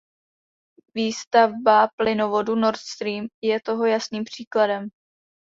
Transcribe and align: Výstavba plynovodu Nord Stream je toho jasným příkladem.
Výstavba 0.95 1.87
plynovodu 1.99 2.55
Nord 2.55 2.79
Stream 2.81 3.27
je 3.41 3.61
toho 3.61 3.85
jasným 3.85 4.23
příkladem. 4.23 4.89